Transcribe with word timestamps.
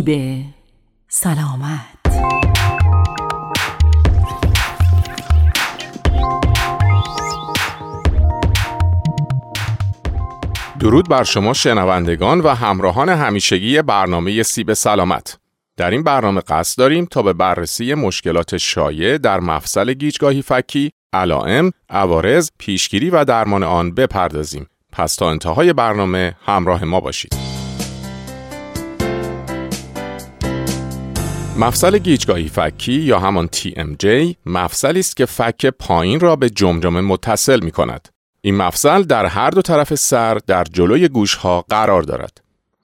سیب 0.00 0.44
سلامت 1.08 1.80
درود 10.78 11.08
بر 11.08 11.24
شما 11.24 11.52
شنوندگان 11.52 12.40
و 12.40 12.48
همراهان 12.48 13.08
همیشگی 13.08 13.82
برنامه 13.82 14.42
سیب 14.42 14.72
سلامت 14.72 15.38
در 15.76 15.90
این 15.90 16.02
برنامه 16.02 16.40
قصد 16.40 16.78
داریم 16.78 17.04
تا 17.04 17.22
به 17.22 17.32
بررسی 17.32 17.94
مشکلات 17.94 18.56
شایع 18.56 19.18
در 19.18 19.40
مفصل 19.40 19.92
گیجگاهی 19.92 20.42
فکی، 20.42 20.90
علائم، 21.12 21.70
عوارض، 21.90 22.50
پیشگیری 22.58 23.10
و 23.10 23.24
درمان 23.24 23.62
آن 23.62 23.94
بپردازیم. 23.94 24.66
پس 24.92 25.14
تا 25.14 25.30
انتهای 25.30 25.72
برنامه 25.72 26.36
همراه 26.46 26.84
ما 26.84 27.00
باشید. 27.00 27.49
مفصل 31.60 31.98
گیجگاهی 31.98 32.48
فکی 32.48 32.92
یا 32.92 33.18
همان 33.18 33.48
TMJ 33.56 34.34
مفصلی 34.46 35.00
است 35.00 35.16
که 35.16 35.26
فک 35.26 35.66
پایین 35.66 36.20
را 36.20 36.36
به 36.36 36.50
جمجمه 36.50 37.00
متصل 37.00 37.60
می 37.60 37.70
کند. 37.70 38.08
این 38.40 38.56
مفصل 38.56 39.02
در 39.02 39.26
هر 39.26 39.50
دو 39.50 39.62
طرف 39.62 39.94
سر 39.94 40.34
در 40.34 40.64
جلوی 40.64 41.08
گوش 41.08 41.34
ها 41.34 41.64
قرار 41.68 42.02
دارد. 42.02 42.40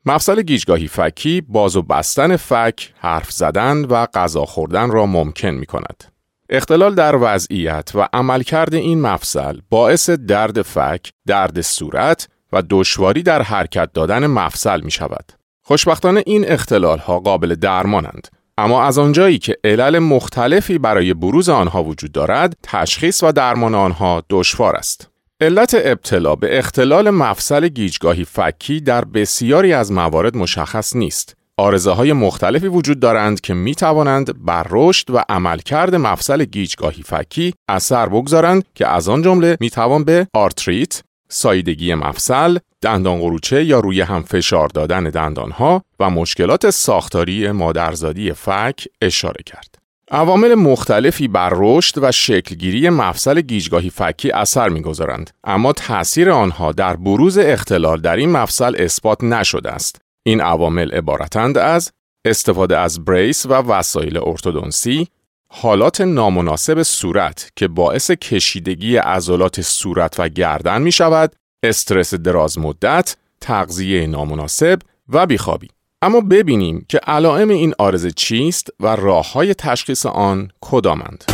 مفصل 0.07 0.43
گیجگاهی 0.43 0.89
فکی 0.89 1.41
باز 1.41 1.77
و 1.77 1.83
بستن 1.83 2.37
فک، 2.37 2.93
حرف 2.99 3.33
زدن 3.33 3.85
و 3.85 4.07
غذا 4.07 4.45
خوردن 4.45 4.91
را 4.91 5.07
ممکن 5.07 5.51
می 5.51 5.67
کند. 5.67 6.05
اختلال 6.51 6.95
در 6.95 7.17
وضعیت 7.21 7.91
و 7.95 8.09
عملکرد 8.13 8.75
این 8.75 9.01
مفصل 9.01 9.61
باعث 9.71 10.11
درد 10.11 10.63
فک، 10.63 11.13
درد 11.27 11.61
صورت 11.61 12.29
و 12.53 12.63
دشواری 12.71 13.23
در 13.23 13.43
حرکت 13.43 13.93
دادن 13.93 14.27
مفصل 14.27 14.81
می 14.81 14.91
شود. 14.91 15.33
خوشبختانه 15.63 16.23
این 16.27 16.49
اختلال 16.49 16.99
ها 16.99 17.21
قابل 17.21 17.55
درمانند. 17.55 18.29
اما 18.59 18.83
از 18.83 18.99
آنجایی 18.99 19.39
که 19.39 19.57
علل 19.65 19.99
مختلفی 19.99 20.79
برای 20.79 21.15
بروز 21.15 21.49
آنها 21.49 21.85
وجود 21.85 22.13
دارد، 22.13 22.57
تشخیص 22.63 23.23
و 23.23 23.33
درمان 23.33 23.75
آنها 23.75 24.23
دشوار 24.31 24.77
است. 24.77 25.11
علت 25.41 25.77
ابتلا 25.85 26.35
به 26.35 26.59
اختلال 26.59 27.11
مفصل 27.11 27.69
گیجگاهی 27.69 28.25
فکی 28.25 28.81
در 28.81 29.05
بسیاری 29.05 29.73
از 29.73 29.93
موارد 29.93 30.37
مشخص 30.37 30.97
نیست. 30.97 31.37
آرزه 31.59 31.91
های 31.91 32.13
مختلفی 32.13 32.67
وجود 32.67 33.01
دارند 33.01 33.41
که 33.41 33.55
می 33.55 33.75
توانند 33.75 34.45
بر 34.45 34.67
رشد 34.71 35.11
و 35.11 35.25
عملکرد 35.29 35.95
مفصل 35.95 36.45
گیجگاهی 36.45 37.03
فکی 37.03 37.55
اثر 37.69 38.09
بگذارند 38.09 38.65
که 38.75 38.89
از 38.89 39.09
آن 39.09 39.23
جمله 39.23 39.57
می 39.61 39.71
توان 39.71 40.05
به 40.05 40.27
آرتریت، 40.35 41.03
سایدگی 41.29 41.95
مفصل، 41.95 42.59
دندان 42.83 43.19
قروچه 43.19 43.65
یا 43.65 43.81
روی 43.81 44.01
هم 44.01 44.23
فشار 44.23 44.69
دادن 44.69 45.05
دندانها 45.05 45.83
و 46.01 46.11
مشکلات 46.11 46.71
ساختاری 46.71 47.51
مادرزادی 47.51 48.33
فک 48.33 48.89
اشاره 49.03 49.43
کرد. 49.47 49.75
عوامل 50.11 50.55
مختلفی 50.55 51.29
بر 51.29 51.53
رشد 51.55 51.95
و 52.03 52.13
شکلگیری 52.13 52.91
مفصل 52.91 53.41
گیجگاهی 53.41 53.91
فکی 53.91 54.31
اثر 54.31 54.69
می‌گذارند 54.69 55.31
اما 55.45 55.73
تأثیر 55.73 56.31
آنها 56.31 56.73
در 56.73 56.97
بروز 56.97 57.39
اختلال 57.39 58.01
در 58.01 58.17
این 58.17 58.31
مفصل 58.31 58.75
اثبات 58.79 59.25
نشده 59.25 59.71
است 59.71 60.01
این 60.27 60.41
عوامل 60.41 60.93
عبارتند 60.93 61.59
از 61.59 61.93
استفاده 62.25 62.79
از 62.79 63.05
بریس 63.05 63.47
و 63.47 63.53
وسایل 63.53 64.19
ارتودنسی 64.19 65.09
حالات 65.49 66.01
نامناسب 66.01 66.83
صورت 66.83 67.51
که 67.57 67.69
باعث 67.69 68.11
کشیدگی 68.11 68.97
عضلات 68.97 69.61
صورت 69.61 70.21
و 70.21 70.29
گردن 70.29 70.83
می 70.83 70.93
شود 70.93 71.37
استرس 71.63 72.15
دراز 72.15 72.59
مدت 72.59 73.17
تغذیه 73.41 74.07
نامناسب 74.07 74.79
و 75.09 75.27
بیخوابی 75.27 75.69
اما 76.03 76.21
ببینیم 76.21 76.87
که 76.89 76.99
علائم 76.99 77.49
این 77.49 77.75
آرزه 77.79 78.11
چیست 78.11 78.71
و 78.81 78.87
راه 78.97 79.33
های 79.33 79.55
تشخیص 79.55 80.07
آن 80.07 80.51
کدامند. 80.61 81.25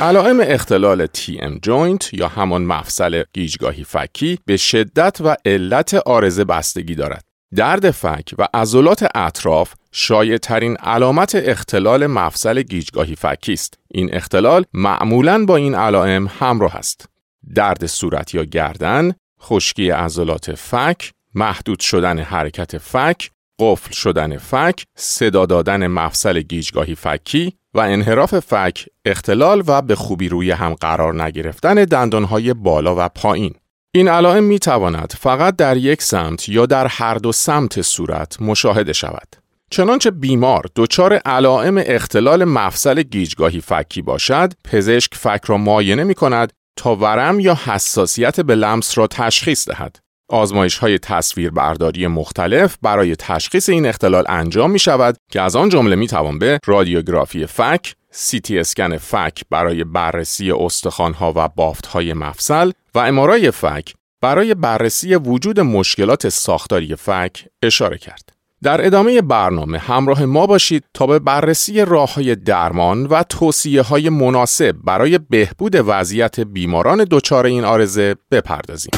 علائم 0.00 0.40
اختلال 0.40 1.06
TM 1.06 1.58
joint 1.66 2.08
یا 2.12 2.28
همان 2.28 2.62
مفصل 2.62 3.22
گیجگاهی 3.32 3.84
فکی 3.84 4.38
به 4.46 4.56
شدت 4.56 5.18
و 5.20 5.36
علت 5.44 5.94
آرزه 5.94 6.44
بستگی 6.44 6.94
دارد. 6.94 7.29
درد 7.56 7.90
فک 7.90 8.34
و 8.38 8.48
عضلات 8.54 9.06
اطراف 9.14 9.74
شایع 9.92 10.36
ترین 10.36 10.76
علامت 10.76 11.34
اختلال 11.34 12.06
مفصل 12.06 12.62
گیجگاهی 12.62 13.16
فکی 13.16 13.52
است. 13.52 13.78
این 13.90 14.14
اختلال 14.14 14.64
معمولاً 14.74 15.44
با 15.44 15.56
این 15.56 15.74
علائم 15.74 16.30
همراه 16.38 16.76
است. 16.76 17.08
درد 17.54 17.86
صورت 17.86 18.34
یا 18.34 18.44
گردن، 18.44 19.12
خشکی 19.42 19.90
عضلات 19.90 20.54
فک، 20.54 21.12
محدود 21.34 21.80
شدن 21.80 22.18
حرکت 22.18 22.78
فک، 22.78 23.30
قفل 23.58 23.92
شدن 23.92 24.36
فک، 24.38 24.84
صدا 24.96 25.46
دادن 25.46 25.86
مفصل 25.86 26.40
گیجگاهی 26.40 26.94
فکی 26.94 27.52
و 27.74 27.80
انحراف 27.80 28.38
فک، 28.38 28.86
اختلال 29.04 29.62
و 29.66 29.82
به 29.82 29.94
خوبی 29.94 30.28
روی 30.28 30.50
هم 30.50 30.74
قرار 30.74 31.22
نگرفتن 31.22 31.74
دندانهای 31.74 32.54
بالا 32.54 32.94
و 32.98 33.08
پایین. 33.08 33.54
این 33.92 34.08
علائم 34.08 34.44
می 34.44 34.58
تواند 34.58 35.12
فقط 35.20 35.56
در 35.56 35.76
یک 35.76 36.02
سمت 36.02 36.48
یا 36.48 36.66
در 36.66 36.86
هر 36.86 37.14
دو 37.14 37.32
سمت 37.32 37.82
صورت 37.82 38.42
مشاهده 38.42 38.92
شود. 38.92 39.36
چنانچه 39.70 40.10
بیمار 40.10 40.66
دچار 40.76 41.14
علائم 41.14 41.82
اختلال 41.86 42.44
مفصل 42.44 43.02
گیجگاهی 43.02 43.60
فکی 43.60 44.02
باشد، 44.02 44.52
پزشک 44.64 45.14
فک 45.14 45.40
را 45.46 45.56
معاینه 45.56 46.04
می 46.04 46.14
کند 46.14 46.52
تا 46.76 46.96
ورم 46.96 47.40
یا 47.40 47.58
حساسیت 47.64 48.40
به 48.40 48.54
لمس 48.54 48.98
را 48.98 49.06
تشخیص 49.06 49.68
دهد. 49.68 49.96
آزمایش 50.28 50.78
های 50.78 50.98
تصویر 50.98 51.50
برداری 51.50 52.06
مختلف 52.06 52.76
برای 52.82 53.16
تشخیص 53.16 53.68
این 53.68 53.86
اختلال 53.86 54.24
انجام 54.28 54.70
می 54.70 54.78
شود 54.78 55.16
که 55.32 55.40
از 55.40 55.56
آن 55.56 55.68
جمله 55.68 55.96
می 55.96 56.06
توان 56.06 56.38
به 56.38 56.58
رادیوگرافی 56.66 57.46
فک، 57.46 57.94
سی 58.10 58.42
اسکن 58.50 58.96
فک 58.96 59.42
برای 59.50 59.84
بررسی 59.84 60.50
ها 60.90 61.32
و 61.36 61.48
بافت 61.48 61.86
های 61.86 62.12
مفصل 62.12 62.70
و 62.94 62.98
امارای 62.98 63.50
فک 63.50 63.94
برای 64.20 64.54
بررسی 64.54 65.14
وجود 65.14 65.60
مشکلات 65.60 66.28
ساختاری 66.28 66.96
فک 66.96 67.44
اشاره 67.62 67.98
کرد. 67.98 68.32
در 68.62 68.86
ادامه 68.86 69.22
برنامه 69.22 69.78
همراه 69.78 70.24
ما 70.24 70.46
باشید 70.46 70.84
تا 70.94 71.06
به 71.06 71.18
بررسی 71.18 71.84
راه 71.84 72.14
های 72.14 72.36
درمان 72.36 73.06
و 73.06 73.22
توصیه 73.22 73.82
های 73.82 74.08
مناسب 74.08 74.72
برای 74.84 75.18
بهبود 75.18 75.74
وضعیت 75.74 76.40
بیماران 76.40 77.06
دچار 77.10 77.46
این 77.46 77.64
آرزه 77.64 78.16
بپردازیم. 78.30 78.90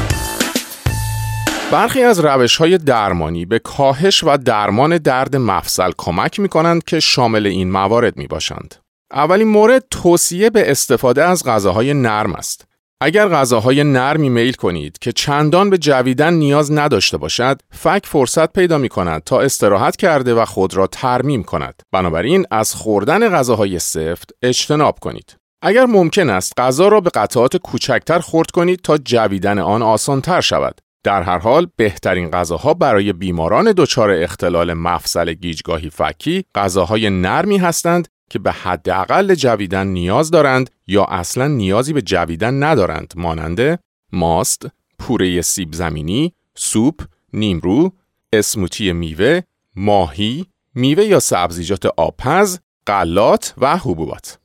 برخی 1.73 2.03
از 2.03 2.21
روش 2.21 2.57
های 2.57 2.79
درمانی 2.79 3.47
به 3.47 3.59
کاهش 3.59 4.25
و 4.25 4.37
درمان 4.37 4.99
درد 4.99 5.37
مفصل 5.37 5.91
کمک 5.99 6.41
می 6.41 6.49
کنند 6.49 6.85
که 6.85 7.01
شامل 7.01 7.47
این 7.47 7.71
موارد 7.71 8.17
می 8.17 8.27
باشند. 8.27 8.75
اولین 9.13 9.49
مورد 9.49 9.85
توصیه 9.91 10.51
به 10.51 10.71
استفاده 10.71 11.25
از 11.25 11.45
غذاهای 11.45 11.95
نرم 11.95 12.33
است. 12.33 12.72
اگر 13.05 13.29
غذاهای 13.29 13.85
نرمی 13.85 14.29
میل 14.29 14.53
کنید 14.53 14.99
که 14.99 15.13
چندان 15.13 15.71
به 15.71 15.79
جویدن 15.79 16.35
نیاز 16.35 16.73
نداشته 16.73 17.17
باشد، 17.17 17.61
فک 17.71 18.03
فرصت 18.07 18.53
پیدا 18.53 18.79
می 18.79 18.89
کند 18.89 19.23
تا 19.25 19.41
استراحت 19.41 19.97
کرده 19.97 20.35
و 20.35 20.45
خود 20.45 20.75
را 20.75 20.87
ترمیم 20.87 21.43
کند. 21.43 21.83
بنابراین 21.93 22.47
از 22.51 22.75
خوردن 22.75 23.29
غذاهای 23.29 23.79
سفت 23.79 24.31
اجتناب 24.43 24.99
کنید. 24.99 25.37
اگر 25.63 25.87
ممکن 25.87 26.31
است 26.31 26.53
غذا 26.61 26.89
را 26.89 27.01
به 27.01 27.11
قطعات 27.11 27.57
کوچکتر 27.57 28.19
خورد 28.19 28.51
کنید 28.51 28.81
تا 28.81 28.99
جویدن 28.99 29.59
آن 29.59 29.83
آسانتر 29.83 30.41
شود. 30.41 30.81
در 31.05 31.23
هر 31.23 31.39
حال 31.39 31.67
بهترین 31.77 32.31
غذاها 32.31 32.75
برای 32.75 33.13
بیماران 33.13 33.73
دچار 33.77 34.11
اختلال 34.11 34.75
مفصل 34.75 35.33
گیجگاهی 35.33 35.91
فکی 35.91 36.45
غذاهای 36.55 37.11
نرمی 37.11 37.59
هستند 37.59 38.09
که 38.33 38.39
به 38.39 38.53
حداقل 38.53 39.35
جویدن 39.35 39.87
نیاز 39.87 40.31
دارند 40.31 40.71
یا 40.87 41.05
اصلا 41.05 41.49
نیازی 41.49 41.93
به 41.93 42.03
جویدن 42.03 42.63
ندارند 42.63 43.15
مانند 43.17 43.79
ماست، 44.13 44.67
پوره 44.99 45.43
سیب 45.43 45.73
زمینی، 45.73 46.33
سوپ، 46.55 47.03
نیمرو، 47.33 47.93
اسموتی 48.33 48.93
میوه، 48.93 49.41
ماهی، 49.77 50.47
میوه 50.75 51.05
یا 51.05 51.21
سبزیجات 51.21 51.87
آبپز، 51.87 52.59
غلات 52.87 53.55
و 53.59 53.77
حبوبات. 53.77 54.39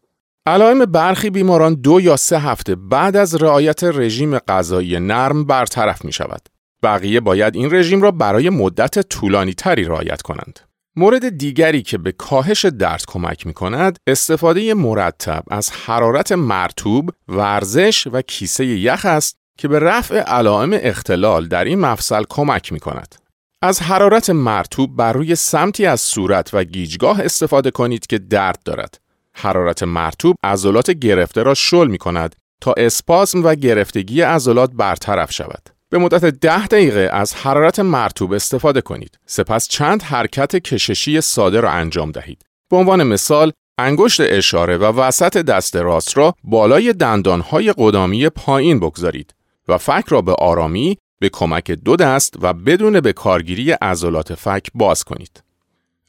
علائم 0.46 0.86
برخی 0.86 1.30
بیماران 1.30 1.74
دو 1.74 2.02
یا 2.02 2.16
سه 2.16 2.40
هفته 2.40 2.76
بعد 2.76 3.16
از 3.16 3.36
رعایت 3.36 3.84
رژیم 3.84 4.38
غذایی 4.38 5.00
نرم 5.00 5.46
برطرف 5.46 6.06
می 6.06 6.12
شود. 6.12 6.42
بقیه 6.84 7.20
باید 7.20 7.56
این 7.56 7.74
رژیم 7.74 8.02
را 8.02 8.12
برای 8.12 8.50
مدت 8.50 9.00
طولانی 9.10 9.54
تری 9.54 9.84
رعایت 9.84 10.22
کنند. 10.22 10.60
مورد 11.00 11.38
دیگری 11.38 11.82
که 11.82 11.98
به 11.98 12.12
کاهش 12.12 12.66
درد 12.66 13.04
کمک 13.08 13.48
می 13.48 13.54
کند 13.54 14.00
استفاده 14.08 14.74
مرتب 14.74 15.44
از 15.52 15.72
حرارت 15.72 16.32
مرتوب، 16.32 17.10
ورزش 17.28 18.08
و 18.08 18.22
کیسه 18.22 18.66
یخ 18.66 19.06
است 19.06 19.38
که 19.58 19.68
به 19.68 19.80
رفع 19.80 20.20
علائم 20.20 20.70
اختلال 20.74 21.48
در 21.48 21.66
این 21.66 21.80
مفصل 21.80 22.24
کمک 22.30 22.74
می 22.74 22.80
کند. 22.80 23.16
از 23.62 23.82
حرارت 23.82 24.30
مرتوب 24.30 24.96
بر 24.96 25.14
روی 25.14 25.36
سمتی 25.36 25.86
از 25.86 26.02
صورت 26.02 26.50
و 26.54 26.64
گیجگاه 26.64 27.22
استفاده 27.22 27.72
کنید 27.72 28.08
که 28.08 28.18
درد 28.18 28.60
دارد. 28.66 29.00
حرارت 29.34 29.84
مرتوب 29.84 30.36
عضلات 30.44 30.92
گرفته 30.92 31.44
را 31.44 31.54
شل 31.54 31.88
می 31.88 31.98
کند 31.98 32.36
تا 32.62 32.74
اسپاسم 32.78 33.44
و 33.44 33.56
گرفتگی 33.56 34.22
عضلات 34.22 34.72
برطرف 34.74 35.34
شود. 35.34 35.77
به 35.90 35.98
مدت 35.98 36.26
ده 36.26 36.68
دقیقه 36.68 37.10
از 37.14 37.36
حرارت 37.36 37.80
مرتوب 37.80 38.34
استفاده 38.34 38.82
کنید. 38.82 39.20
سپس 39.26 39.68
چند 39.68 40.02
حرکت 40.02 40.56
کششی 40.56 41.22
ساده 41.22 41.60
را 41.60 41.72
انجام 41.72 42.12
دهید. 42.12 42.42
به 42.70 42.78
عنوان 42.78 43.04
مثال، 43.04 43.52
انگشت 43.78 44.22
اشاره 44.22 44.78
و 44.78 44.84
وسط 44.84 45.38
دست 45.38 45.76
راست 45.76 46.18
را 46.18 46.34
بالای 46.44 46.94
دندانهای 46.94 47.74
قدامی 47.78 48.30
پایین 48.30 48.80
بگذارید 48.80 49.34
و 49.68 49.78
فک 49.78 50.04
را 50.08 50.22
به 50.22 50.34
آرامی 50.34 50.98
به 51.20 51.30
کمک 51.30 51.72
دو 51.72 51.96
دست 51.96 52.34
و 52.42 52.54
بدون 52.54 53.00
به 53.00 53.14
کارگیری 53.14 53.72
عضلات 53.72 54.34
فک 54.34 54.68
باز 54.76 55.04
کنید. 55.04 55.44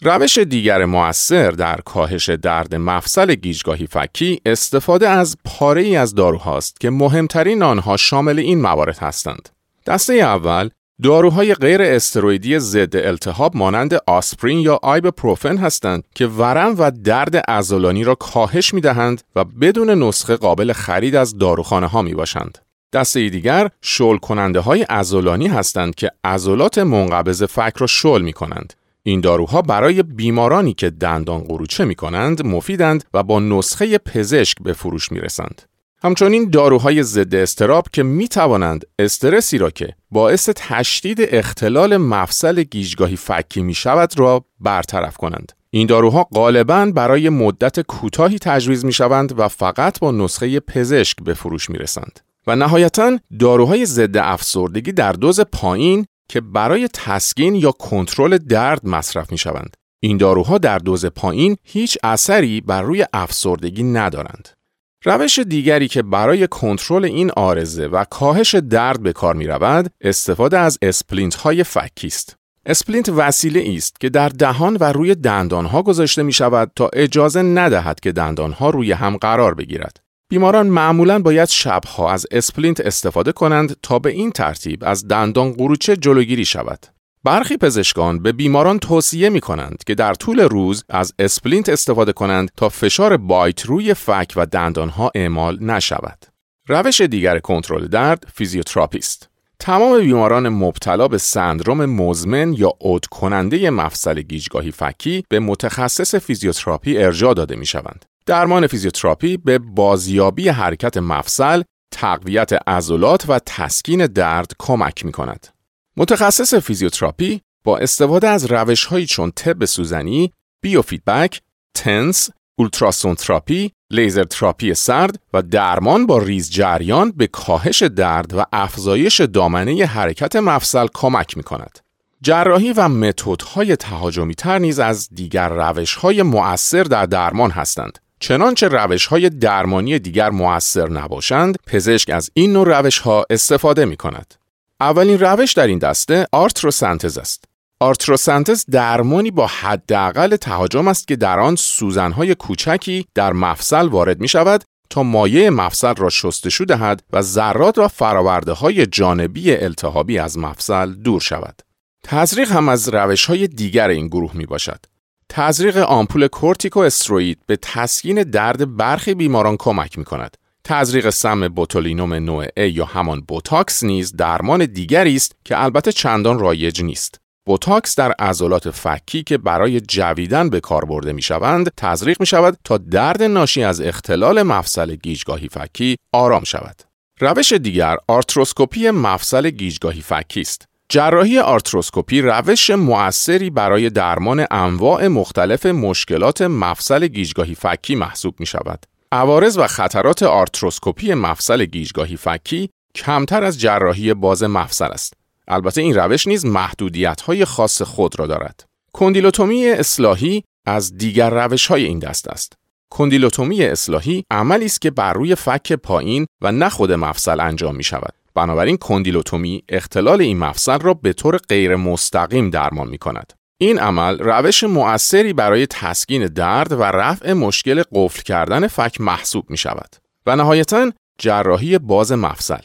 روش 0.02 0.38
دیگر 0.38 0.84
موثر 0.84 1.50
در 1.50 1.80
کاهش 1.80 2.28
درد 2.28 2.74
مفصل 2.74 3.34
گیجگاهی 3.34 3.86
فکی 3.86 4.40
استفاده 4.46 5.08
از 5.08 5.36
پاره 5.44 5.82
ای 5.82 5.96
از 5.96 6.14
داروهاست 6.14 6.80
که 6.80 6.90
مهمترین 6.90 7.62
آنها 7.62 7.96
شامل 7.96 8.38
این 8.38 8.60
موارد 8.60 8.98
هستند. 8.98 9.48
دسته 9.88 10.12
اول 10.14 10.70
داروهای 11.02 11.54
غیر 11.54 11.82
استروئیدی 11.82 12.58
ضد 12.58 12.96
التهاب 12.96 13.56
مانند 13.56 13.94
آسپرین 14.06 14.58
یا 14.58 14.80
آیبپروفن 14.82 15.56
هستند 15.56 16.04
که 16.14 16.26
ورم 16.26 16.74
و 16.78 16.90
درد 16.90 17.36
عضلانی 17.36 18.04
را 18.04 18.14
کاهش 18.14 18.74
می 18.74 18.80
دهند 18.80 19.22
و 19.36 19.44
بدون 19.44 19.90
نسخه 19.90 20.36
قابل 20.36 20.72
خرید 20.72 21.16
از 21.16 21.38
داروخانه 21.38 21.86
ها 21.86 22.02
می 22.02 22.14
باشند. 22.14 22.58
دسته 22.92 23.28
دیگر 23.28 23.70
شل 23.82 24.16
کننده 24.16 24.60
های 24.60 24.82
عضلانی 24.82 25.46
هستند 25.46 25.94
که 25.94 26.10
عضلات 26.24 26.78
منقبض 26.78 27.42
فک 27.42 27.72
را 27.78 27.86
شل 27.86 28.22
می 28.22 28.32
کنند. 28.32 28.72
این 29.02 29.20
داروها 29.20 29.62
برای 29.62 30.02
بیمارانی 30.02 30.74
که 30.74 30.90
دندان 30.90 31.40
قروچه 31.40 31.84
می 31.84 31.94
کنند 31.94 32.46
مفیدند 32.46 33.04
و 33.14 33.22
با 33.22 33.40
نسخه 33.40 33.98
پزشک 33.98 34.56
به 34.62 34.72
فروش 34.72 35.12
می 35.12 35.20
رسند. 35.20 35.62
همچنین 36.02 36.50
داروهای 36.50 37.02
ضد 37.02 37.34
استراب 37.34 37.86
که 37.92 38.02
می 38.02 38.28
توانند 38.28 38.84
استرسی 38.98 39.58
را 39.58 39.70
که 39.70 39.94
باعث 40.10 40.48
تشدید 40.56 41.18
اختلال 41.20 41.96
مفصل 41.96 42.62
گیجگاهی 42.62 43.16
فکی 43.16 43.62
می 43.62 43.74
شود 43.74 44.18
را 44.18 44.44
برطرف 44.60 45.16
کنند. 45.16 45.52
این 45.70 45.86
داروها 45.86 46.24
غالبا 46.34 46.92
برای 46.94 47.28
مدت 47.28 47.80
کوتاهی 47.80 48.38
تجویز 48.38 48.84
می 48.84 48.92
شوند 48.92 49.38
و 49.38 49.48
فقط 49.48 50.00
با 50.00 50.10
نسخه 50.10 50.60
پزشک 50.60 51.16
به 51.24 51.34
فروش 51.34 51.70
می 51.70 51.78
رسند. 51.78 52.20
و 52.46 52.56
نهایتا 52.56 53.18
داروهای 53.38 53.86
ضد 53.86 54.16
افسردگی 54.16 54.92
در 54.92 55.12
دوز 55.12 55.40
پایین 55.40 56.06
که 56.28 56.40
برای 56.40 56.88
تسکین 56.94 57.54
یا 57.54 57.72
کنترل 57.72 58.38
درد 58.38 58.86
مصرف 58.86 59.32
می 59.32 59.38
شوند. 59.38 59.76
این 60.00 60.16
داروها 60.16 60.58
در 60.58 60.78
دوز 60.78 61.06
پایین 61.06 61.56
هیچ 61.62 61.98
اثری 62.02 62.60
بر 62.60 62.82
روی 62.82 63.06
افسردگی 63.12 63.82
ندارند. 63.82 64.57
روش 65.04 65.38
دیگری 65.38 65.88
که 65.88 66.02
برای 66.02 66.46
کنترل 66.46 67.04
این 67.04 67.30
عارضه 67.30 67.86
و 67.86 68.04
کاهش 68.04 68.54
درد 68.54 69.02
به 69.02 69.12
کار 69.12 69.34
می 69.34 69.46
رود، 69.46 69.90
استفاده 70.00 70.58
از 70.58 70.78
اسپلینت 70.82 71.34
های 71.34 71.64
فکی 71.64 72.06
است. 72.06 72.36
اسپلینت 72.66 73.08
وسیله‌ای 73.08 73.74
است 73.76 74.00
که 74.00 74.08
در 74.08 74.28
دهان 74.28 74.76
و 74.80 74.84
روی 74.84 75.14
دندان 75.14 75.66
ها 75.66 75.82
گذاشته 75.82 76.22
می 76.22 76.32
شود 76.32 76.70
تا 76.76 76.90
اجازه 76.92 77.42
ندهد 77.42 78.00
که 78.00 78.12
دندان 78.12 78.52
ها 78.52 78.70
روی 78.70 78.92
هم 78.92 79.16
قرار 79.16 79.54
بگیرد. 79.54 80.00
بیماران 80.30 80.66
معمولا 80.66 81.18
باید 81.18 81.48
شبها 81.48 82.12
از 82.12 82.26
اسپلینت 82.30 82.80
استفاده 82.80 83.32
کنند 83.32 83.76
تا 83.82 83.98
به 83.98 84.10
این 84.10 84.30
ترتیب 84.30 84.84
از 84.84 85.08
دندان 85.08 85.52
قروچه 85.52 85.96
جلوگیری 85.96 86.44
شود. 86.44 86.86
برخی 87.24 87.56
پزشکان 87.56 88.22
به 88.22 88.32
بیماران 88.32 88.78
توصیه 88.78 89.28
می 89.28 89.40
کنند 89.40 89.84
که 89.86 89.94
در 89.94 90.14
طول 90.14 90.40
روز 90.40 90.84
از 90.88 91.14
اسپلینت 91.18 91.68
استفاده 91.68 92.12
کنند 92.12 92.50
تا 92.56 92.68
فشار 92.68 93.16
bite 93.16 93.66
روی 93.66 93.94
فک 93.94 94.32
و 94.36 94.46
دندانها 94.46 95.10
اعمال 95.14 95.62
نشود. 95.62 96.26
روش 96.68 97.00
دیگر 97.00 97.38
کنترل 97.38 97.86
درد 97.86 98.24
فیزیوتراپی 98.34 98.98
است. 98.98 99.28
تمام 99.58 100.00
بیماران 100.00 100.48
مبتلا 100.48 101.08
به 101.08 101.18
سندروم 101.18 101.84
مزمن 101.84 102.52
یا 102.52 102.72
عود 102.80 103.06
کننده 103.06 103.70
مفصل 103.70 104.22
گیجگاهی 104.22 104.70
فکی 104.70 105.24
به 105.28 105.40
متخصص 105.40 106.14
فیزیوتراپی 106.14 106.98
ارجاع 106.98 107.34
داده 107.34 107.56
می 107.56 107.66
شوند. 107.66 108.04
درمان 108.26 108.66
فیزیوتراپی 108.66 109.36
به 109.36 109.58
بازیابی 109.58 110.48
حرکت 110.48 110.96
مفصل، 110.96 111.62
تقویت 111.92 112.68
عضلات 112.68 113.24
و 113.28 113.40
تسکین 113.46 114.06
درد 114.06 114.52
کمک 114.58 115.04
می 115.04 115.12
کند. 115.12 115.57
متخصص 115.98 116.54
فیزیوتراپی 116.54 117.40
با 117.64 117.78
استفاده 117.78 118.28
از 118.28 118.44
روشهایی 118.44 119.06
چون 119.06 119.30
طب 119.30 119.64
سوزنی، 119.64 120.32
بیوفیدبک، 120.60 121.40
TENS، 121.74 122.30
اولتراسون 122.58 123.14
تراپی، 123.14 123.72
لیزر 123.90 124.24
تراپی 124.24 124.74
سرد 124.74 125.20
و 125.32 125.42
درمان 125.42 126.06
با 126.06 126.18
ریز 126.18 126.50
جریان 126.50 127.10
به 127.10 127.26
کاهش 127.26 127.82
درد 127.82 128.34
و 128.34 128.44
افزایش 128.52 129.20
دامنه 129.20 129.84
حرکت 129.84 130.36
مفصل 130.36 130.86
کمک 130.94 131.36
می 131.36 131.42
کند. 131.42 131.78
جراحی 132.22 132.72
و 132.72 132.88
متدهای 132.88 133.76
تهاجمی 133.76 134.34
تر 134.34 134.58
نیز 134.58 134.78
از 134.78 135.08
دیگر 135.14 135.48
روشهای 135.48 136.22
مؤثر 136.22 136.82
در 136.82 137.06
درمان 137.06 137.50
هستند. 137.50 137.98
چنانچه 138.20 138.68
روش 138.68 139.06
های 139.06 139.30
درمانی 139.30 139.98
دیگر 139.98 140.30
مؤثر 140.30 140.88
نباشند، 140.88 141.58
پزشک 141.66 142.10
از 142.10 142.30
این 142.34 142.52
نوع 142.52 142.78
روش 142.78 142.98
ها 142.98 143.24
استفاده 143.30 143.84
می 143.84 143.96
کند. 143.96 144.37
اولین 144.80 145.18
روش 145.18 145.52
در 145.52 145.66
این 145.66 145.78
دسته 145.78 146.26
آرتروسنتز 146.32 147.18
است. 147.18 147.44
آرتروسنتز 147.80 148.64
درمانی 148.70 149.30
با 149.30 149.46
حداقل 149.46 150.36
تهاجم 150.36 150.88
است 150.88 151.08
که 151.08 151.16
در 151.16 151.40
آن 151.40 151.56
سوزنهای 151.56 152.34
کوچکی 152.34 153.06
در 153.14 153.32
مفصل 153.32 153.88
وارد 153.88 154.20
می 154.20 154.28
شود 154.28 154.64
تا 154.90 155.02
مایع 155.02 155.48
مفصل 155.48 155.94
را 155.94 156.08
شستشو 156.08 156.64
دهد 156.64 157.02
و 157.12 157.22
ذرات 157.22 157.78
و 157.78 157.88
فراورده 157.88 158.52
های 158.52 158.86
جانبی 158.86 159.56
التهابی 159.56 160.18
از 160.18 160.38
مفصل 160.38 160.92
دور 160.92 161.20
شود. 161.20 161.62
تزریق 162.04 162.52
هم 162.52 162.68
از 162.68 162.88
روش 162.88 163.24
های 163.24 163.46
دیگر 163.46 163.88
این 163.88 164.06
گروه 164.06 164.36
می 164.36 164.46
باشد. 164.46 164.80
تزریق 165.28 165.76
آمپول 165.76 166.28
کورتیکو 166.28 166.80
استروید 166.80 167.38
به 167.46 167.56
تسکین 167.62 168.22
درد 168.22 168.76
برخی 168.76 169.14
بیماران 169.14 169.56
کمک 169.56 169.98
می 169.98 170.04
کند. 170.04 170.36
تزریق 170.68 171.10
سم 171.10 171.48
بوتولینوم 171.48 172.14
نوع 172.14 172.46
A 172.46 172.50
یا 172.58 172.84
همان 172.84 173.20
بوتاکس 173.20 173.84
نیز 173.84 174.16
درمان 174.16 174.66
دیگری 174.66 175.16
است 175.16 175.36
که 175.44 175.62
البته 175.62 175.92
چندان 175.92 176.38
رایج 176.38 176.82
نیست. 176.82 177.20
بوتاکس 177.46 177.94
در 177.96 178.12
عضلات 178.12 178.70
فکی 178.70 179.22
که 179.22 179.38
برای 179.38 179.80
جویدن 179.80 180.50
به 180.50 180.60
کار 180.60 180.84
برده 180.84 181.12
می 181.12 181.22
شوند 181.22 181.72
تزریق 181.76 182.20
می 182.20 182.26
شود 182.26 182.58
تا 182.64 182.78
درد 182.78 183.22
ناشی 183.22 183.62
از 183.62 183.80
اختلال 183.80 184.42
مفصل 184.42 184.94
گیجگاهی 184.94 185.48
فکی 185.48 185.96
آرام 186.12 186.44
شود. 186.44 186.82
روش 187.20 187.52
دیگر 187.52 187.96
آرتروسکوپی 188.08 188.90
مفصل 188.90 189.50
گیجگاهی 189.50 190.00
فکی 190.00 190.40
است. 190.40 190.68
جراحی 190.88 191.38
آرتروسکوپی 191.38 192.20
روش 192.20 192.70
مؤثری 192.70 193.50
برای 193.50 193.90
درمان 193.90 194.46
انواع 194.50 195.08
مختلف 195.08 195.66
مشکلات 195.66 196.42
مفصل 196.42 197.06
گیجگاهی 197.06 197.54
فکی 197.54 197.94
محسوب 197.94 198.34
می 198.40 198.46
شود. 198.46 198.86
عوارض 199.12 199.58
و 199.58 199.66
خطرات 199.66 200.22
آرتروسکوپی 200.22 201.14
مفصل 201.14 201.64
گیجگاهی 201.64 202.16
فکی 202.16 202.70
کمتر 202.94 203.44
از 203.44 203.60
جراحی 203.60 204.14
باز 204.14 204.42
مفصل 204.42 204.92
است. 204.92 205.14
البته 205.48 205.80
این 205.80 205.94
روش 205.94 206.26
نیز 206.26 206.46
محدودیت 206.46 207.20
های 207.20 207.44
خاص 207.44 207.82
خود 207.82 208.18
را 208.18 208.26
دارد. 208.26 208.64
کندیلوتومی 208.92 209.66
اصلاحی 209.66 210.44
از 210.66 210.96
دیگر 210.96 211.30
روش 211.30 211.66
های 211.66 211.84
این 211.84 211.98
دست 211.98 212.28
است. 212.28 212.52
کندیلوتومی 212.90 213.64
اصلاحی 213.64 214.24
عملی 214.30 214.64
است 214.64 214.80
که 214.80 214.90
بر 214.90 215.12
روی 215.12 215.34
فک 215.34 215.72
پایین 215.72 216.26
و 216.40 216.52
نه 216.52 216.68
خود 216.68 216.92
مفصل 216.92 217.40
انجام 217.40 217.76
می 217.76 217.84
شود. 217.84 218.14
بنابراین 218.34 218.76
کندیلوتومی 218.76 219.62
اختلال 219.68 220.20
این 220.20 220.38
مفصل 220.38 220.78
را 220.78 220.94
به 220.94 221.12
طور 221.12 221.36
غیر 221.36 221.76
مستقیم 221.76 222.50
درمان 222.50 222.88
می 222.88 222.98
کند. 222.98 223.32
این 223.60 223.78
عمل 223.78 224.18
روش 224.18 224.64
مؤثری 224.64 225.32
برای 225.32 225.66
تسکین 225.66 226.26
درد 226.26 226.72
و 226.72 226.82
رفع 226.82 227.32
مشکل 227.32 227.82
قفل 227.92 228.22
کردن 228.22 228.66
فک 228.66 229.00
محسوب 229.00 229.50
می 229.50 229.56
شود. 229.56 229.96
و 230.26 230.36
نهایتا 230.36 230.92
جراحی 231.18 231.78
باز 231.78 232.12
مفصل 232.12 232.60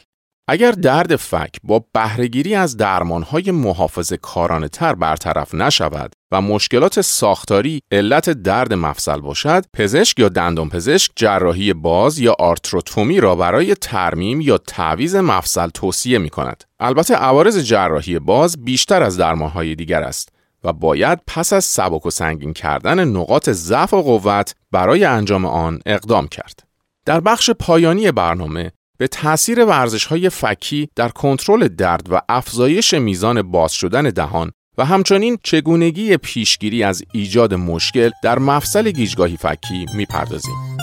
اگر 0.48 0.70
درد 0.70 1.16
فک 1.16 1.56
با 1.62 1.84
بهرهگیری 1.94 2.54
از 2.54 2.76
درمانهای 2.76 3.50
محافظ 3.50 4.12
کارانه 4.12 4.68
تر 4.68 4.94
برطرف 4.94 5.54
نشود 5.54 6.12
و 6.32 6.40
مشکلات 6.40 7.00
ساختاری 7.00 7.80
علت 7.92 8.30
درد 8.30 8.74
مفصل 8.74 9.20
باشد، 9.20 9.64
پزشک 9.72 10.18
یا 10.18 10.28
دندان 10.28 10.68
پزشک 10.68 11.12
جراحی 11.16 11.72
باز 11.72 12.18
یا 12.18 12.36
آرتروتومی 12.38 13.20
را 13.20 13.34
برای 13.34 13.74
ترمیم 13.74 14.40
یا 14.40 14.58
تعویز 14.58 15.16
مفصل 15.16 15.68
توصیه 15.68 16.18
می 16.18 16.30
کند. 16.30 16.64
البته 16.80 17.14
عوارض 17.14 17.58
جراحی 17.58 18.18
باز 18.18 18.64
بیشتر 18.64 19.02
از 19.02 19.16
درمانهای 19.16 19.74
دیگر 19.74 20.02
است 20.02 20.34
و 20.64 20.72
باید 20.72 21.18
پس 21.26 21.52
از 21.52 21.64
سبک 21.64 22.06
و 22.06 22.10
سنگین 22.10 22.52
کردن 22.52 23.04
نقاط 23.04 23.50
ضعف 23.50 23.94
و 23.94 24.02
قوت 24.02 24.54
برای 24.72 25.04
انجام 25.04 25.44
آن 25.44 25.80
اقدام 25.86 26.28
کرد. 26.28 26.60
در 27.06 27.20
بخش 27.20 27.50
پایانی 27.50 28.12
برنامه 28.12 28.72
به 28.98 29.08
تأثیر 29.08 29.64
ورزش 29.64 30.04
های 30.04 30.28
فکی 30.28 30.88
در 30.96 31.08
کنترل 31.08 31.68
درد 31.68 32.12
و 32.12 32.20
افزایش 32.28 32.94
میزان 32.94 33.42
باز 33.42 33.72
شدن 33.72 34.02
دهان 34.02 34.50
و 34.78 34.84
همچنین 34.84 35.38
چگونگی 35.42 36.16
پیشگیری 36.16 36.82
از 36.82 37.02
ایجاد 37.12 37.54
مشکل 37.54 38.10
در 38.22 38.38
مفصل 38.38 38.90
گیجگاهی 38.90 39.36
فکی 39.36 39.86
می‌پردازیم. 39.96 40.73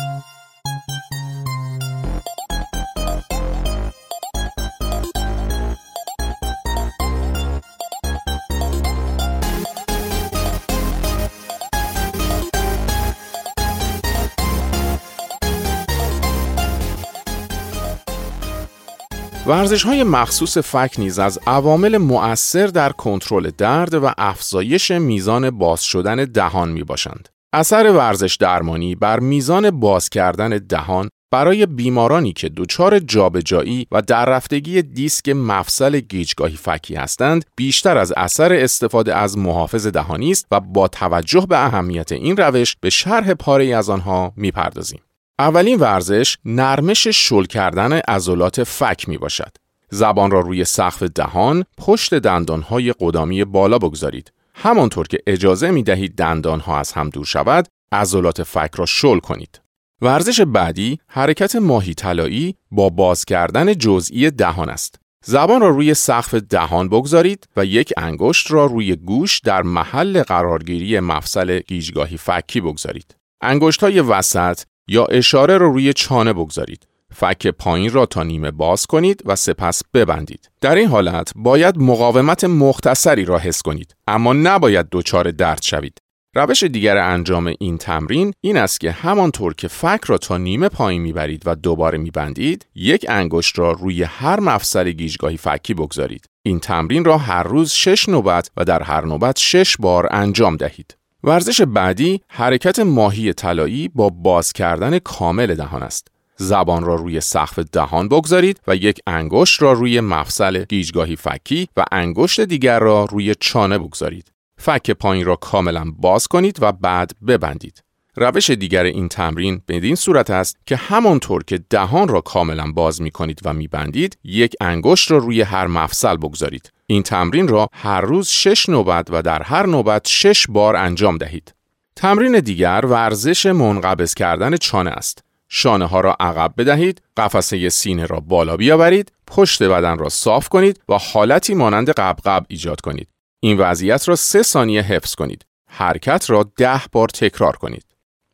ورزش 19.52 19.84
های 19.84 20.04
مخصوص 20.04 20.58
فک 20.58 20.96
نیز 20.98 21.20
از 21.20 21.40
عوامل 21.48 21.98
مؤثر 21.98 22.68
در 22.68 22.92
کنترل 22.92 23.50
درد 23.58 23.94
و 23.94 24.12
افزایش 24.18 24.92
میزان 24.92 25.50
باز 25.50 25.84
شدن 25.84 26.16
دهان 26.16 26.72
می 26.72 26.84
باشند. 26.84 27.30
اثر 27.54 27.92
ورزش 27.92 28.36
درمانی 28.36 28.96
بر 28.96 29.20
میزان 29.20 29.72
باز 29.72 30.10
کردن 30.10 30.50
دهان 30.50 31.10
برای 31.32 31.66
بیمارانی 31.66 32.34
که 32.34 32.50
دچار 32.50 33.00
جابجایی 33.00 33.88
و 33.92 34.02
در 34.02 34.26
رفتگی 34.26 34.82
دیسک 34.82 35.30
مفصل 35.30 36.00
گیجگاهی 36.00 36.56
فکی 36.56 36.96
هستند 36.96 37.46
بیشتر 37.56 37.98
از 37.98 38.14
اثر 38.18 38.54
استفاده 38.54 39.16
از 39.16 39.38
محافظ 39.38 39.88
دهانی 39.88 40.32
است 40.32 40.46
و 40.52 40.60
با 40.60 40.88
توجه 40.88 41.46
به 41.50 41.66
اهمیت 41.66 42.12
این 42.12 42.38
روش 42.38 42.76
به 42.82 42.90
شرح 42.90 43.34
پاره 43.34 43.76
از 43.76 43.90
آنها 43.90 44.34
می‌پردازیم. 44.36 45.00
اولین 45.40 45.80
ورزش 45.80 46.38
نرمش 46.46 47.08
شل 47.08 47.46
کردن 47.46 47.94
عضلات 47.94 48.64
فک 48.64 49.10
می 49.10 49.18
باشد. 49.18 49.58
زبان 49.90 50.32
را 50.32 50.40
روی 50.40 50.66
سقف 50.66 51.04
دهان 51.04 51.66
پشت 51.78 52.14
دندانهای 52.14 52.94
قدامی 53.00 53.44
بالا 53.46 53.78
بگذارید. 53.78 54.34
همانطور 54.54 55.08
که 55.08 55.20
اجازه 55.28 55.72
می 55.72 55.84
دهید 55.84 56.16
دندانها 56.16 56.80
از 56.80 56.92
هم 56.92 57.10
دور 57.10 57.26
شود، 57.26 57.68
عضلات 57.92 58.44
فک 58.44 58.72
را 58.76 58.86
شل 58.86 59.20
کنید. 59.20 59.62
ورزش 60.02 60.42
بعدی 60.42 61.00
حرکت 61.08 61.56
ماهی 61.56 61.94
طلایی 61.94 62.56
با 62.72 62.90
باز 62.90 63.26
کردن 63.26 63.74
جزئی 63.74 64.32
دهان 64.32 64.70
است. 64.70 64.96
زبان 65.26 65.62
را 65.62 65.70
روی 65.70 65.94
سقف 65.94 66.34
دهان 66.36 66.90
بگذارید 66.90 67.48
و 67.58 67.66
یک 67.66 67.94
انگشت 67.98 68.52
را 68.52 68.66
روی 68.66 68.96
گوش 68.96 69.40
در 69.40 69.62
محل 69.62 70.24
قرارگیری 70.24 71.00
مفصل 71.00 71.60
گیجگاهی 71.60 72.18
فکی 72.18 72.62
بگذارید. 72.62 73.16
انگشت 73.42 73.84
های 73.84 74.00
وسط 74.00 74.62
یا 74.88 75.06
اشاره 75.06 75.58
را 75.58 75.68
روی 75.68 75.94
چانه 75.94 76.34
بگذارید. 76.34 76.88
فک 77.14 77.48
پایین 77.48 77.92
را 77.92 78.06
تا 78.06 78.24
نیمه 78.24 78.52
باز 78.52 78.86
کنید 78.86 79.22
و 79.26 79.36
سپس 79.36 79.82
ببندید. 79.94 80.50
در 80.62 80.76
این 80.76 80.88
حالت 80.88 81.32
باید 81.36 81.78
مقاومت 81.78 82.44
مختصری 82.44 83.26
را 83.26 83.38
حس 83.38 83.62
کنید 83.62 83.96
اما 84.08 84.34
نباید 84.34 84.88
دچار 84.92 85.32
درد 85.32 85.62
شوید. 85.62 85.98
روش 86.36 86.64
دیگر 86.64 86.98
انجام 86.98 87.54
این 87.60 87.78
تمرین 87.78 88.34
این 88.42 88.58
است 88.58 88.80
که 88.80 88.92
همانطور 88.92 89.54
که 89.54 89.68
فک 89.68 90.02
را 90.06 90.18
تا 90.18 90.38
نیمه 90.38 90.70
پایین 90.70 91.02
می‌برید 91.02 91.44
و 91.46 91.56
دوباره 91.56 91.98
میبندید 91.98 92.66
یک 92.76 93.06
انگشت 93.10 93.60
را 93.60 93.72
روی 93.72 94.04
هر 94.04 94.40
مفصل 94.40 94.92
گیجگاهی 94.92 95.38
فکی 95.38 95.74
بگذارید. 95.74 96.26
این 96.46 96.60
تمرین 96.60 97.06
را 97.06 97.18
هر 97.18 97.44
روز 97.44 97.72
شش 97.72 98.10
نوبت 98.10 98.52
و 98.58 98.66
در 98.66 98.84
هر 98.84 99.06
نوبت 99.06 99.38
شش 99.38 99.78
بار 99.78 100.08
انجام 100.12 100.58
دهید. 100.58 101.01
ورزش 101.24 101.62
بعدی 101.62 102.22
حرکت 102.28 102.80
ماهی 102.80 103.34
طلایی 103.34 103.88
با 103.96 104.10
باز 104.10 104.54
کردن 104.54 105.00
کامل 105.00 105.56
دهان 105.56 105.84
است. 105.84 106.08
زبان 106.38 106.84
را 106.84 106.96
روی 106.96 107.22
سقف 107.22 107.60
دهان 107.60 108.10
بگذارید 108.10 108.60
و 108.68 108.76
یک 108.76 109.00
انگشت 109.08 109.62
را 109.62 109.74
روی 109.74 110.00
مفصل 110.00 110.66
گیجگاهی 110.66 111.16
فکی 111.16 111.68
و 111.78 111.86
انگشت 111.92 112.42
دیگر 112.42 112.80
را 112.80 113.06
روی 113.06 113.36
چانه 113.40 113.78
بگذارید. 113.78 114.32
فک 114.58 114.92
پایین 114.92 115.26
را 115.26 115.36
کاملا 115.36 115.86
باز 115.98 116.28
کنید 116.28 116.58
و 116.62 116.72
بعد 116.72 117.12
ببندید. 117.28 117.84
روش 118.16 118.50
دیگر 118.50 118.84
این 118.84 119.10
تمرین 119.10 119.62
بدین 119.68 119.96
صورت 119.96 120.30
است 120.30 120.58
که 120.66 120.76
همانطور 120.76 121.44
که 121.44 121.60
دهان 121.70 122.08
را 122.08 122.22
کاملا 122.22 122.72
باز 122.72 123.02
می 123.02 123.12
کنید 123.12 123.40
و 123.44 123.54
می 123.54 123.68
بندید 123.68 124.18
یک 124.24 124.56
انگشت 124.62 125.12
را 125.12 125.18
روی 125.18 125.42
هر 125.42 125.68
مفصل 125.68 126.18
بگذارید. 126.18 126.72
این 126.88 127.04
تمرین 127.04 127.48
را 127.48 127.68
هر 127.74 128.02
روز 128.02 128.28
شش 128.30 128.70
نوبت 128.70 129.08
و 129.12 129.22
در 129.22 129.44
هر 129.44 129.66
نوبت 129.66 130.08
شش 130.08 130.46
بار 130.50 130.76
انجام 130.76 131.18
دهید. 131.18 131.54
تمرین 131.96 132.40
دیگر 132.40 132.86
ورزش 132.86 133.46
منقبض 133.46 134.14
کردن 134.14 134.58
چانه 134.58 134.90
است. 134.90 135.24
شانه 135.50 135.86
ها 135.86 136.02
را 136.02 136.16
عقب 136.20 136.54
بدهید، 136.58 137.02
قفسه 137.18 137.70
سینه 137.70 138.06
را 138.06 138.20
بالا 138.20 138.58
بیاورید، 138.58 139.12
پشت 139.28 139.64
بدن 139.64 139.98
را 139.98 140.10
صاف 140.10 140.50
کنید 140.50 140.82
و 140.90 140.98
حالتی 140.98 141.54
مانند 141.54 141.90
قبقب 141.90 142.46
ایجاد 142.48 142.82
کنید. 142.82 143.08
این 143.40 143.58
وضعیت 143.58 144.10
را 144.10 144.16
سه 144.16 144.44
ثانیه 144.44 144.82
حفظ 144.82 145.16
کنید. 145.16 145.46
حرکت 145.68 146.30
را 146.30 146.52
ده 146.58 146.82
بار 146.92 147.08
تکرار 147.08 147.56
کنید. 147.56 147.86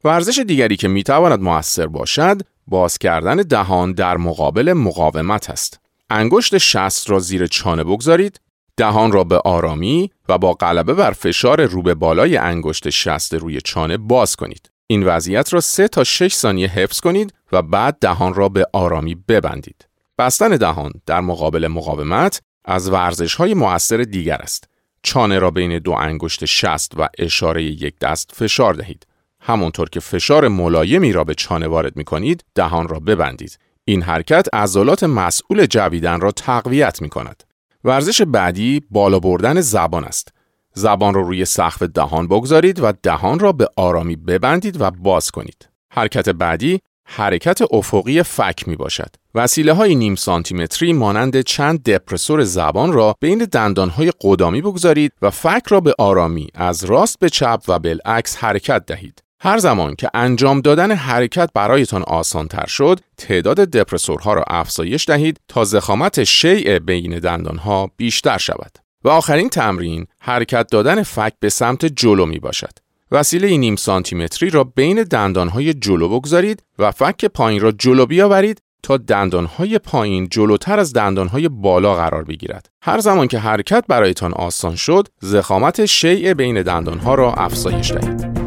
ورزش 0.07 0.39
دیگری 0.39 0.75
که 0.75 0.87
می 0.87 1.03
تواند 1.03 1.41
موثر 1.41 1.87
باشد، 1.87 2.41
باز 2.67 2.97
کردن 2.97 3.35
دهان 3.35 3.91
در 3.91 4.17
مقابل 4.17 4.73
مقاومت 4.73 5.49
است. 5.49 5.79
انگشت 6.09 6.57
شست 6.57 7.09
را 7.09 7.19
زیر 7.19 7.47
چانه 7.47 7.83
بگذارید، 7.83 8.39
دهان 8.77 9.11
را 9.11 9.23
به 9.23 9.37
آرامی 9.37 10.11
و 10.29 10.37
با 10.37 10.53
غلبه 10.53 10.93
بر 10.93 11.11
فشار 11.11 11.65
رو 11.65 11.81
به 11.81 11.93
بالای 11.93 12.37
انگشت 12.37 12.89
شست 12.89 13.33
روی 13.33 13.61
چانه 13.61 13.97
باز 13.97 14.35
کنید. 14.35 14.71
این 14.87 15.03
وضعیت 15.03 15.53
را 15.53 15.61
3 15.61 15.87
تا 15.87 16.03
6 16.03 16.33
ثانیه 16.33 16.67
حفظ 16.67 16.99
کنید 16.99 17.33
و 17.51 17.61
بعد 17.61 17.97
دهان 18.01 18.33
را 18.33 18.49
به 18.49 18.65
آرامی 18.73 19.15
ببندید. 19.15 19.87
بستن 20.17 20.49
دهان 20.49 20.91
در 21.05 21.21
مقابل 21.21 21.67
مقاومت 21.67 22.41
از 22.65 22.89
ورزش 22.89 23.35
های 23.35 23.53
مؤثر 23.53 23.97
دیگر 23.97 24.37
است. 24.37 24.69
چانه 25.03 25.39
را 25.39 25.51
بین 25.51 25.79
دو 25.79 25.91
انگشت 25.91 26.45
شست 26.45 26.91
و 26.97 27.07
اشاره 27.17 27.63
یک 27.63 27.99
دست 27.99 28.31
فشار 28.35 28.73
دهید. 28.73 29.07
همانطور 29.48 29.89
که 29.89 30.00
فشار 30.00 30.48
ملایمی 30.48 31.13
را 31.13 31.24
به 31.24 31.36
چانه 31.36 31.68
وارد 31.68 31.96
می 31.96 32.04
کنید، 32.04 32.44
دهان 32.56 32.88
را 32.88 33.00
ببندید. 33.00 33.60
این 33.86 34.01
حرکت 34.01 34.48
عضلات 34.54 35.04
مسئول 35.04 35.66
جویدن 35.66 36.22
را 36.22 36.32
تقویت 36.32 37.01
می 37.01 37.10
کند. 37.10 37.44
ورزش 37.84 38.22
بعدی 38.22 38.82
بالا 38.92 39.20
بردن 39.20 39.62
زبان 39.62 40.04
است. 40.04 40.34
زبان 40.74 41.13
را 41.13 41.22
رو 41.22 41.27
روی 41.27 41.46
سقف 41.46 41.84
دهان 41.84 42.27
بگذارید 42.27 42.80
و 42.84 42.94
دهان 43.04 43.39
را 43.39 43.51
به 43.51 43.68
آرامی 43.75 44.16
ببندید 44.16 44.82
و 44.82 44.92
باز 44.92 45.32
کنید. 45.32 45.70
حرکت 45.92 46.30
بعدی 46.30 46.80
حرکت 47.06 47.62
افقی 47.72 48.24
فک 48.24 48.68
می 48.68 48.75
باشد. 48.75 49.16
وسیله 49.36 49.74
های 49.74 49.96
نیم 49.96 50.16
سانتیمتری 50.16 50.94
مانند 50.94 51.42
چند 51.42 51.84
دپرسور 51.84 52.44
زبان 52.44 52.94
را 52.94 53.16
بین 53.20 53.38
دندان 53.38 53.89
های 53.89 54.12
قدامی 54.22 54.62
بگذارید 54.62 55.12
و 55.22 55.30
فک 55.30 55.63
را 55.70 55.80
به 55.80 55.94
آرامی 56.00 56.48
از 56.54 56.84
راست 56.84 57.20
به 57.20 57.30
چپ 57.30 57.62
و 57.68 57.80
بالعکس 57.80 58.38
حرکت 58.38 58.86
دهید. 58.86 59.26
هر 59.39 59.58
زمان 59.58 59.96
که 59.96 60.10
انجام 60.13 60.62
دادن 60.62 60.91
حرکت 60.91 61.50
برایتان 61.53 62.03
آسان 62.03 62.48
تر 62.48 62.65
شد، 62.67 63.00
تعداد 63.17 63.58
دپرسورها 63.58 64.34
را 64.34 64.44
افزایش 64.48 65.06
دهید 65.06 65.39
تا 65.48 65.63
زخامت 65.63 66.24
شیع 66.24 66.79
بین 66.79 67.20
دندانها 67.20 67.91
بیشتر 67.98 68.38
شود. 68.38 68.72
و 69.03 69.10
آخرین 69.10 69.50
تمرین 69.50 70.08
حرکت 70.20 70.67
دادن 70.72 71.03
فک 71.03 71.34
به 71.39 71.50
سمت 71.50 71.86
جلو 71.86 72.25
می 72.25 72.39
باشد. 72.39 72.72
وسیله 73.12 73.58
نیم 73.58 73.75
سانتیمتری 73.75 74.50
را 74.50 74.63
بین 74.63 75.03
دندانهای 75.03 75.74
جلو 75.74 76.10
بگذارید 76.10 76.63
و 76.79 76.91
فک 76.91 77.25
پایین 77.25 77.62
را 77.62 77.72
جلو 77.72 78.06
بیاورید 78.06 78.62
تا 78.84 78.98
دندانهای 78.98 79.79
پایین 79.79 80.27
جلوتر 80.29 80.79
از 80.79 80.94
دندانهای 80.94 81.50
بالا 81.50 81.96
قرار 81.96 82.24
بگیرد. 82.24 82.70
هر 82.82 83.00
زمان 83.00 83.27
که 83.27 83.39
حرکت 83.39 83.86
برایتان 83.88 84.34
آسان 84.34 84.75
شد، 84.75 85.08
زخامت 85.20 85.86
شیع 85.86 86.34
بین 86.34 86.62
دندانها 86.62 87.15
را 87.15 87.34
افزایش 87.34 87.91
دهید. 87.91 88.47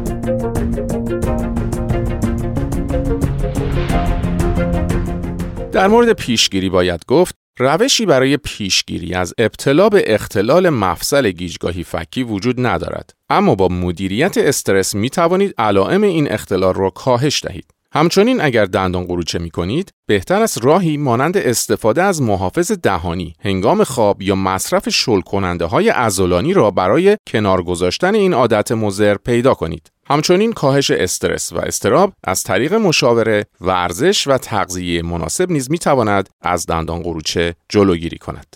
در 5.71 5.87
مورد 5.87 6.13
پیشگیری 6.13 6.69
باید 6.69 7.05
گفت 7.07 7.35
روشی 7.59 8.05
برای 8.05 8.37
پیشگیری 8.37 9.13
از 9.13 9.33
ابتلا 9.37 9.89
به 9.89 10.13
اختلال 10.13 10.69
مفصل 10.69 11.31
گیجگاهی 11.31 11.83
فکی 11.83 12.23
وجود 12.23 12.65
ندارد. 12.65 13.13
اما 13.29 13.55
با 13.55 13.67
مدیریت 13.67 14.37
استرس 14.37 14.95
می 14.95 15.09
توانید 15.09 15.55
علائم 15.57 16.03
این 16.03 16.31
اختلال 16.31 16.73
را 16.73 16.89
کاهش 16.89 17.43
دهید. 17.43 17.65
همچنین 17.93 18.41
اگر 18.41 18.65
دندان 18.65 19.05
قروچه 19.05 19.39
می 19.39 19.49
کنید 19.49 19.93
بهتر 20.05 20.41
است 20.41 20.65
راهی 20.65 20.97
مانند 20.97 21.37
استفاده 21.37 22.03
از 22.03 22.21
محافظ 22.21 22.71
دهانی 22.71 23.33
هنگام 23.39 23.83
خواب 23.83 24.21
یا 24.21 24.35
مصرف 24.35 24.89
شل 24.89 25.21
کننده 25.21 25.65
های 25.65 25.89
ازولانی 25.89 26.53
را 26.53 26.71
برای 26.71 27.17
کنار 27.27 27.63
گذاشتن 27.63 28.15
این 28.15 28.33
عادت 28.33 28.71
مضر 28.71 29.15
پیدا 29.15 29.53
کنید 29.53 29.91
همچنین 30.05 30.53
کاهش 30.53 30.91
استرس 30.91 31.53
و 31.53 31.59
استراب 31.59 32.13
از 32.23 32.43
طریق 32.43 32.73
مشاوره، 32.73 33.45
ورزش 33.61 34.27
و 34.27 34.37
تغذیه 34.37 35.01
مناسب 35.01 35.51
نیز 35.51 35.71
می 35.71 35.79
تواند 35.79 36.29
از 36.41 36.65
دندان 36.65 37.01
قروچه 37.01 37.55
جلوگیری 37.69 38.17
کند. 38.17 38.55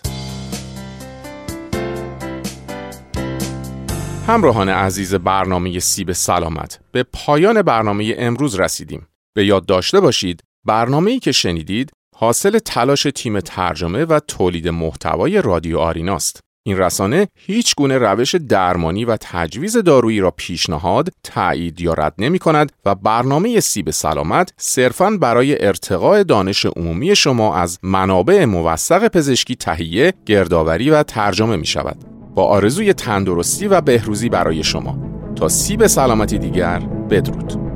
همراهان 4.27 4.69
عزیز 4.69 5.15
برنامه 5.15 5.79
سیب 5.79 6.11
سلامت 6.11 6.79
به 6.91 7.03
پایان 7.13 7.61
برنامه 7.61 8.15
امروز 8.17 8.59
رسیدیم. 8.59 9.07
به 9.35 9.45
یاد 9.45 9.65
داشته 9.65 9.99
باشید 9.99 10.43
برنامه‌ای 10.65 11.19
که 11.19 11.31
شنیدید 11.31 11.91
حاصل 12.15 12.59
تلاش 12.59 13.07
تیم 13.15 13.39
ترجمه 13.39 14.05
و 14.05 14.19
تولید 14.27 14.67
محتوای 14.67 15.41
رادیو 15.41 15.77
آریناست. 15.77 16.39
این 16.67 16.77
رسانه 16.77 17.27
هیچ 17.37 17.75
گونه 17.75 17.97
روش 17.97 18.35
درمانی 18.35 19.05
و 19.05 19.17
تجویز 19.21 19.77
دارویی 19.77 20.19
را 20.19 20.31
پیشنهاد، 20.31 21.09
تایید 21.23 21.81
یا 21.81 21.93
رد 21.93 22.13
نمی 22.17 22.39
کند 22.39 22.71
و 22.85 22.95
برنامه 22.95 23.59
سیب 23.59 23.91
سلامت 23.91 24.53
صرفاً 24.57 25.09
برای 25.09 25.65
ارتقاء 25.65 26.23
دانش 26.23 26.65
عمومی 26.65 27.15
شما 27.15 27.55
از 27.55 27.79
منابع 27.83 28.45
موثق 28.45 29.07
پزشکی 29.07 29.55
تهیه، 29.55 30.13
گردآوری 30.25 30.89
و 30.89 31.03
ترجمه 31.03 31.55
می 31.55 31.65
شود. 31.65 31.97
با 32.35 32.43
آرزوی 32.43 32.93
تندرستی 32.93 33.67
و 33.67 33.81
بهروزی 33.81 34.29
برای 34.29 34.63
شما 34.63 34.97
تا 35.35 35.49
سیب 35.49 35.87
سلامتی 35.87 36.37
دیگر 36.37 36.79
بدرود. 37.09 37.74